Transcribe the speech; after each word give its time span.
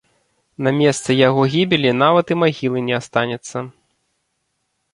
На 0.67 0.71
месцы 0.77 1.11
яго 1.27 1.43
гібелі 1.55 1.91
нават 2.03 2.33
і 2.37 2.39
магілы 2.45 2.79
не 2.89 2.95
астанецца. 3.01 3.57